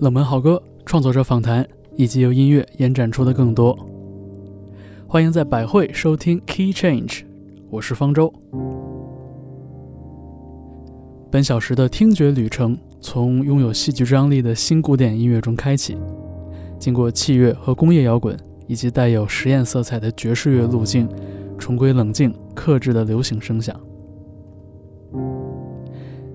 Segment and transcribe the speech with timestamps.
[0.00, 3.76] 冷门好歌、创作者访谈，以及由音乐延展出的更多。
[5.08, 7.24] 欢迎在百汇收听 Key Change，
[7.68, 8.32] 我是方舟。
[11.32, 15.98] 本小时的听觉旅程从拥有戏剧张力的新古典音乐中开启，
[16.78, 18.38] 经过器乐和工业摇滚，
[18.68, 21.08] 以及带有实验色彩的爵士乐路径，
[21.58, 23.74] 重归冷静克制的流行声响。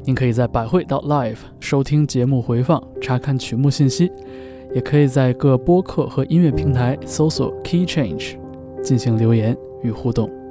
[0.06, 4.12] 您可以在百汇到 Live 收听节目回放、查看曲目信息，
[4.76, 8.36] 也可以在各播客和音乐平台搜索 Key Change
[8.82, 10.43] 进行留言与互动。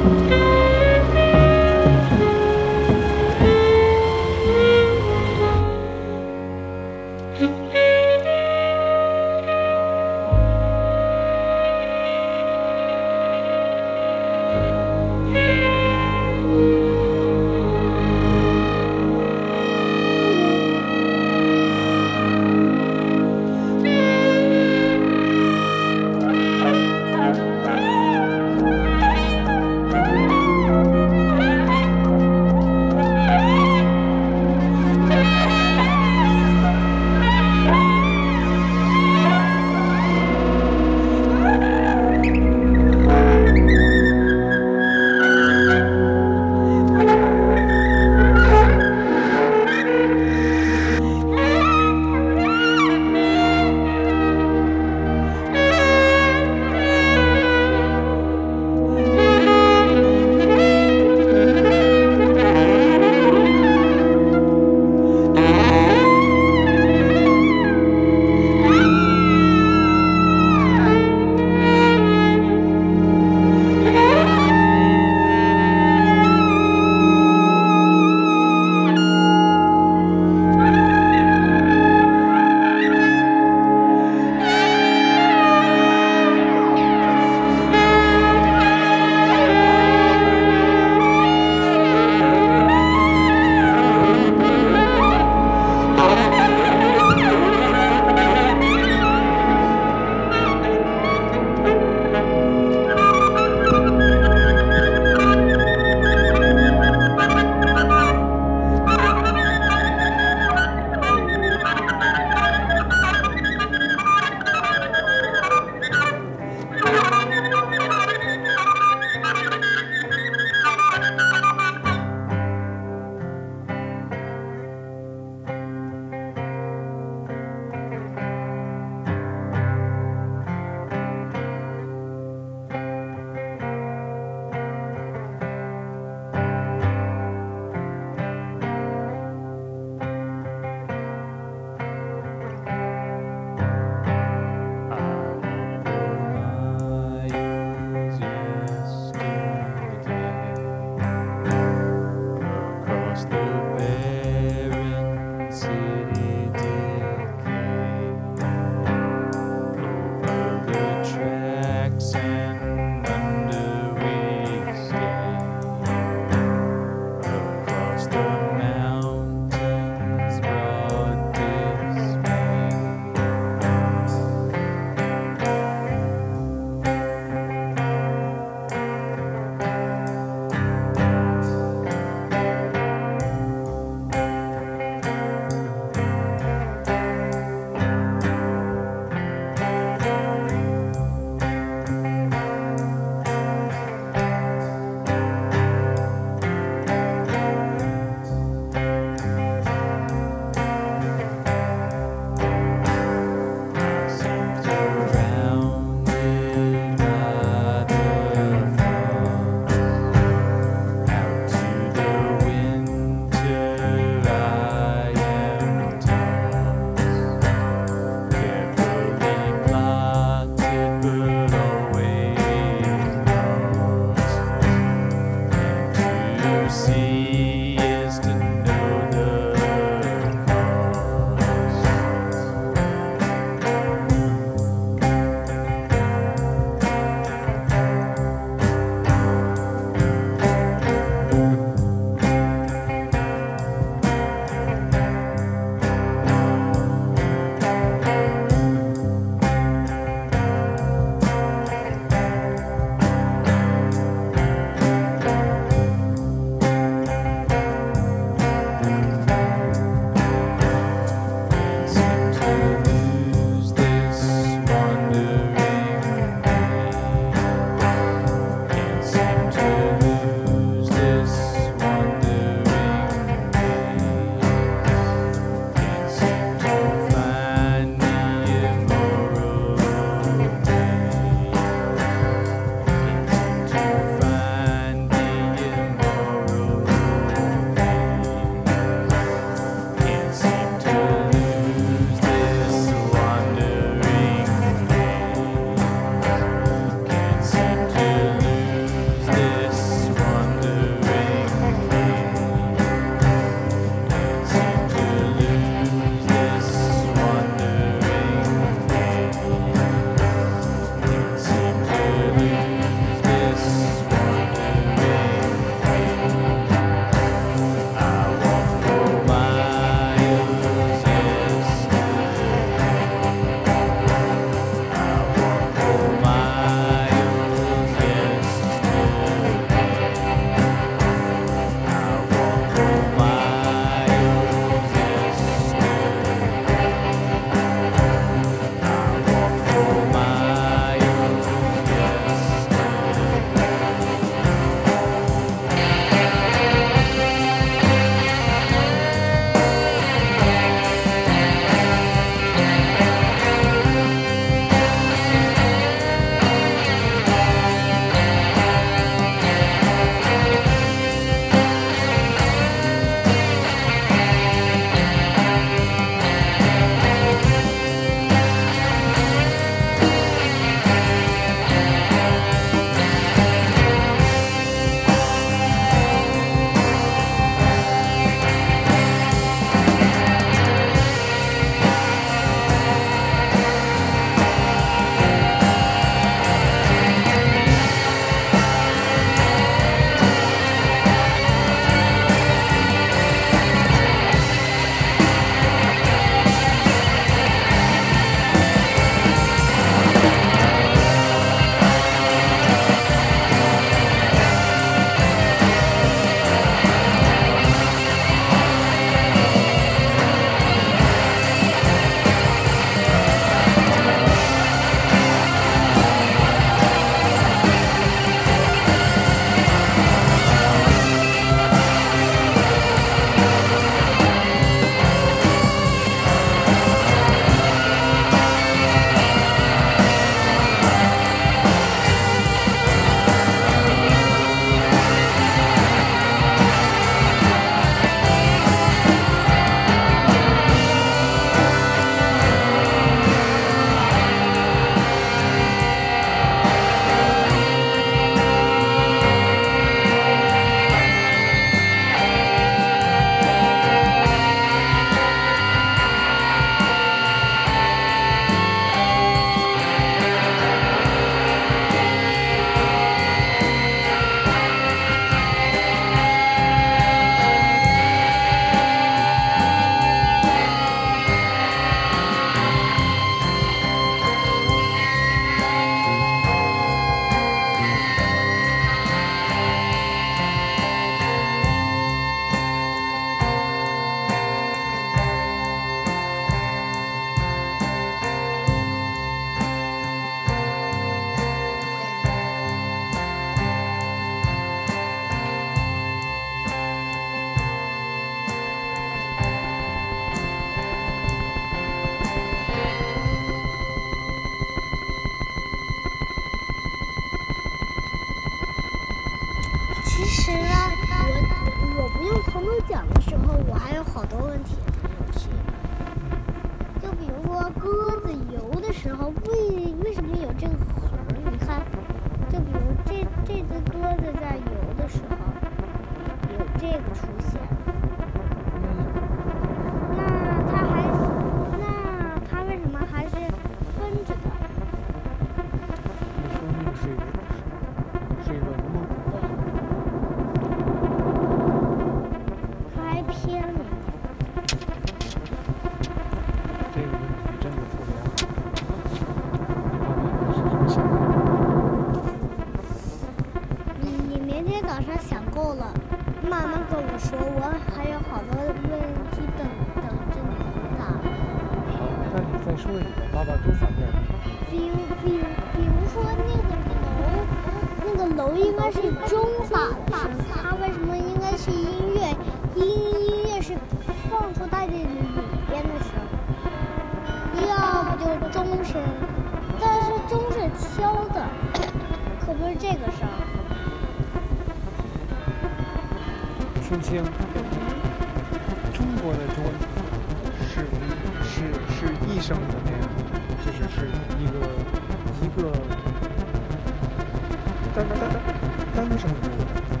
[597.93, 600.00] 单单单单什么？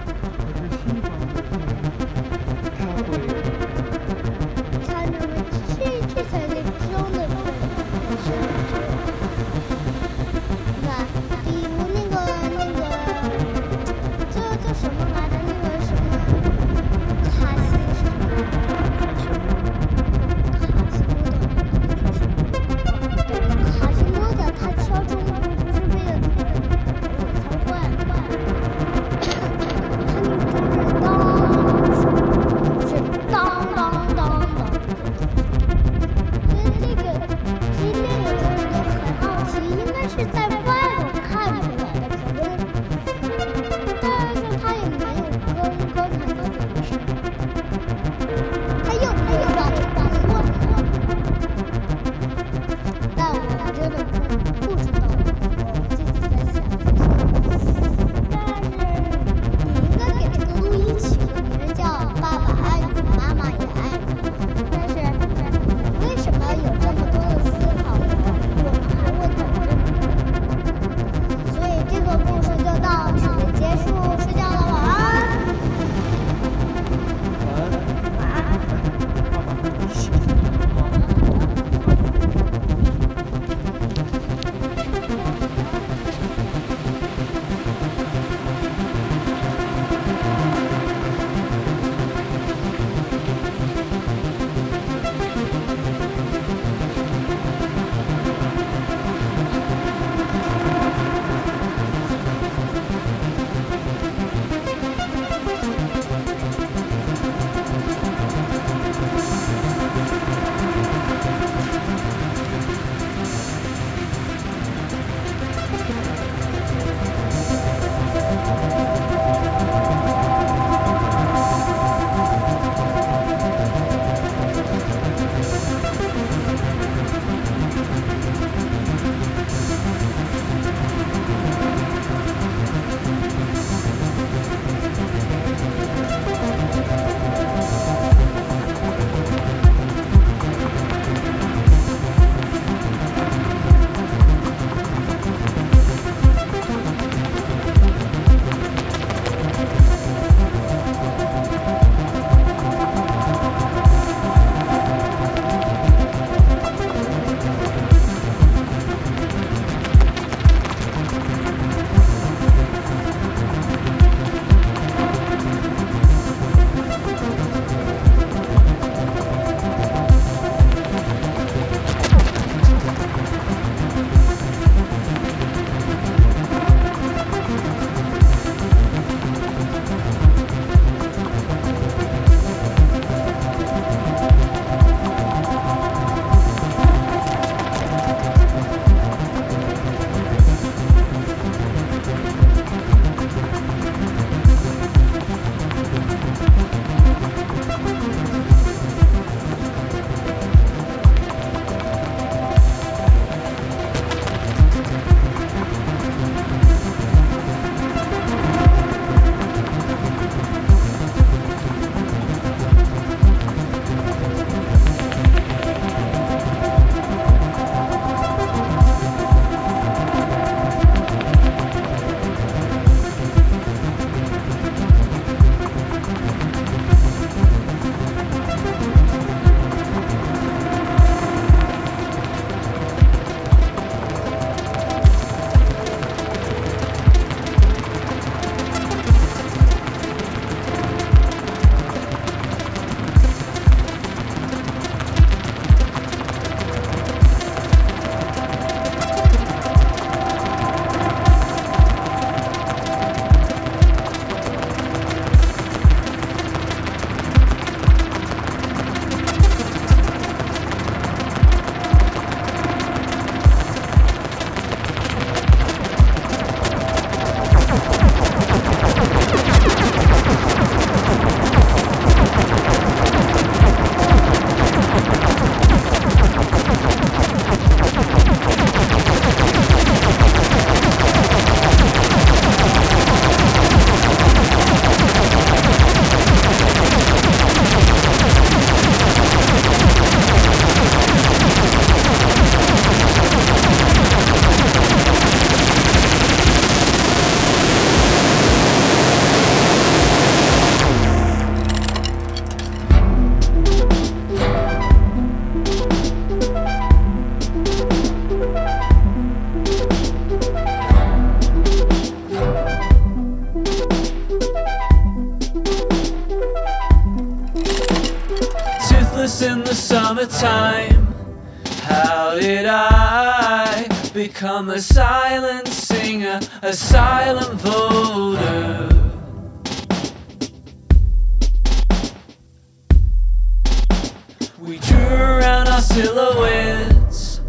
[335.93, 337.41] Silhouettes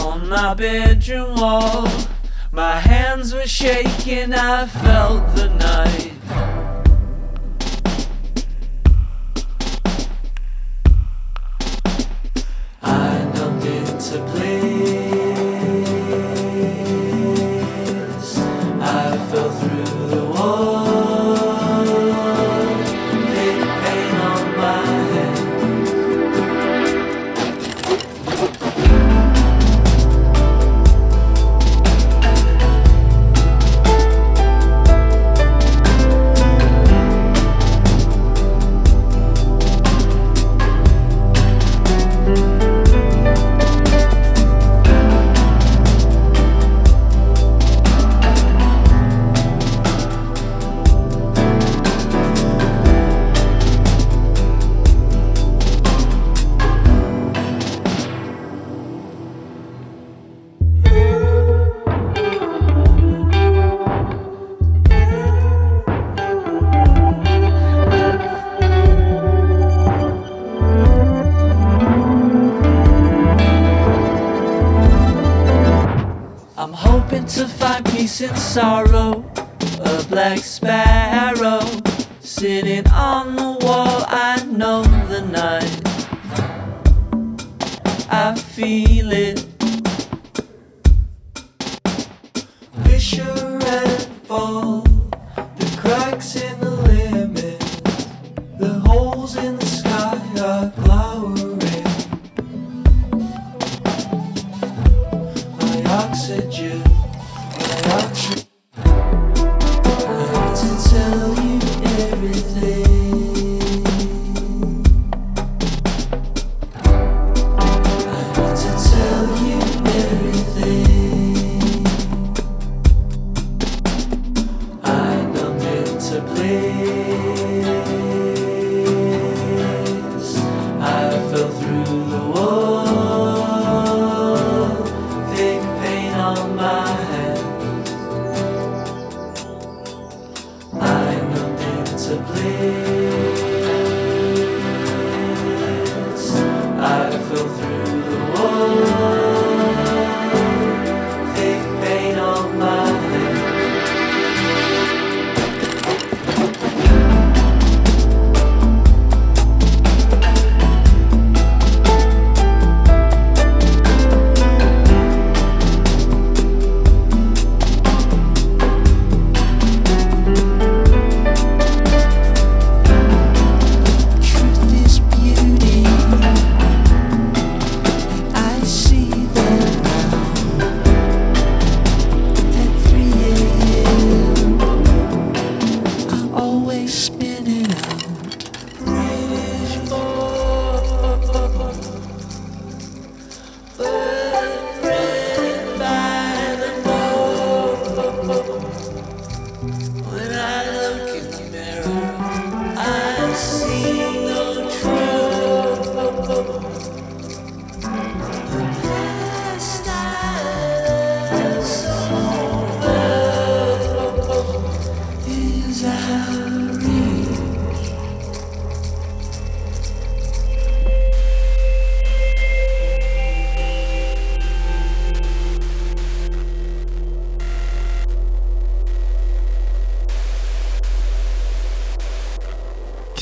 [0.00, 1.88] on my bedroom wall.
[2.50, 6.45] My hands were shaking, I felt the night.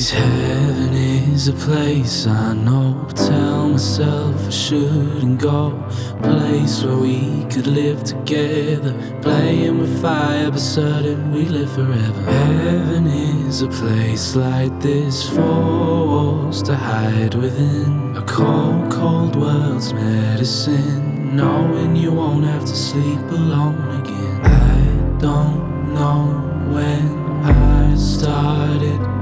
[0.05, 3.09] Cause heaven is a place I know.
[3.15, 5.83] Tell myself I shouldn't go.
[6.21, 8.93] Place where we could live together.
[9.23, 12.21] Playing with fire, but certain we live forever.
[12.21, 15.27] Heaven is a place like this.
[15.31, 18.15] Four walls to hide within.
[18.15, 21.35] A cold, cold world's medicine.
[21.35, 24.41] Knowing you won't have to sleep alone again.
[24.45, 26.27] I don't know
[26.75, 27.09] when
[27.47, 29.14] I started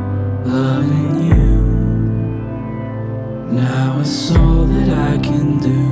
[0.45, 1.57] loving you.
[3.53, 5.83] Now it's all that I can do.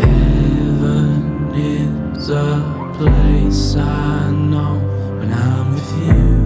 [0.00, 4.78] Heaven is a place I know
[5.18, 6.36] when I'm with you.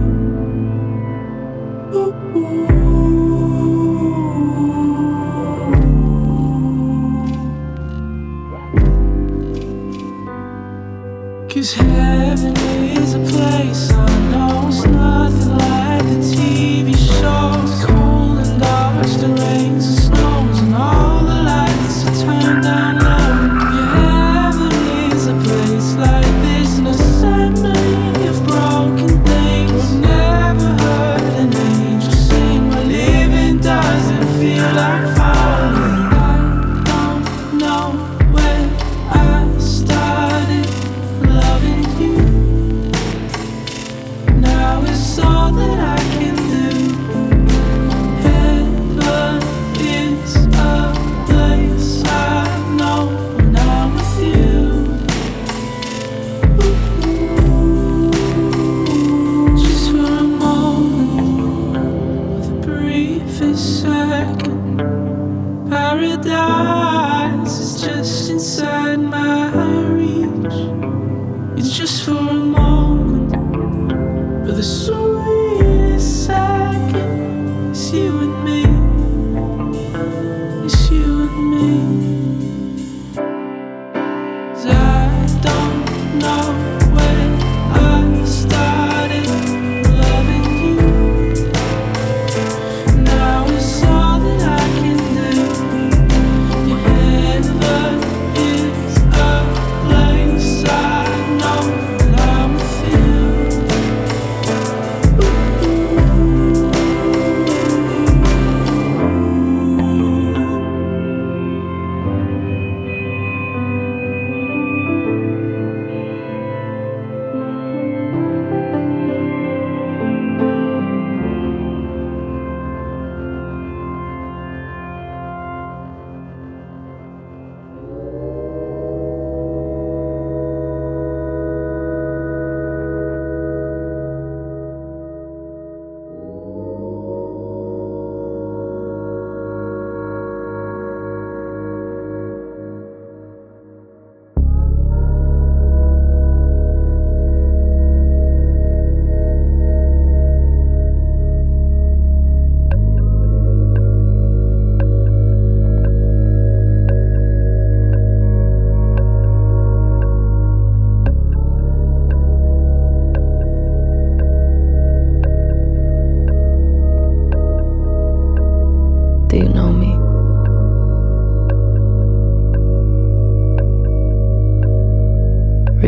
[11.49, 12.20] Cause heaven
[19.21, 19.60] dark,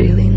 [0.04, 0.33] Really